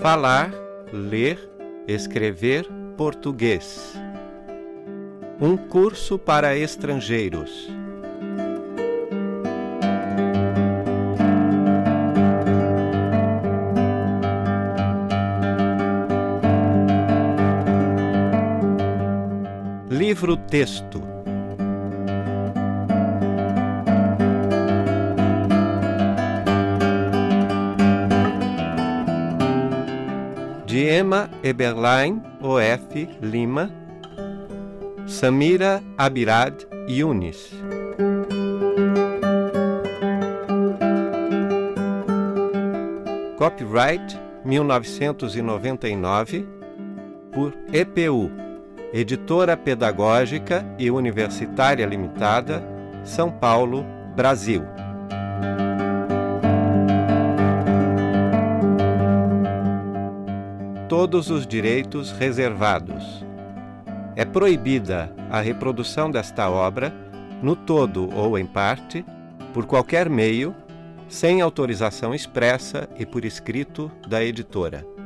Falar, 0.00 0.52
ler, 0.92 1.50
escrever 1.88 2.64
português. 2.96 3.94
Um 5.40 5.56
curso 5.56 6.16
para 6.16 6.56
estrangeiros. 6.56 7.68
Livro-texto 19.90 21.17
de 30.68 30.86
Emma 30.86 31.28
Eberlein, 31.42 32.22
OF 32.42 33.08
Lima, 33.22 33.70
Samira 35.06 35.82
Abirad 35.96 36.52
Yunis. 36.86 37.50
Copyright 43.38 44.20
1999 44.44 46.46
por 47.32 47.54
EPU, 47.72 48.30
Editora 48.92 49.56
Pedagógica 49.56 50.66
e 50.78 50.90
Universitária 50.90 51.86
Limitada, 51.86 52.62
São 53.04 53.30
Paulo, 53.30 53.86
Brasil. 54.14 54.62
Todos 60.88 61.28
os 61.28 61.46
direitos 61.46 62.10
reservados. 62.12 63.24
É 64.16 64.24
proibida 64.24 65.12
a 65.30 65.38
reprodução 65.38 66.10
desta 66.10 66.48
obra, 66.50 66.92
no 67.42 67.54
todo 67.54 68.08
ou 68.16 68.38
em 68.38 68.46
parte, 68.46 69.04
por 69.52 69.66
qualquer 69.66 70.08
meio, 70.08 70.56
sem 71.06 71.42
autorização 71.42 72.14
expressa 72.14 72.88
e 72.98 73.04
por 73.04 73.24
escrito 73.24 73.90
da 74.08 74.24
editora. 74.24 74.97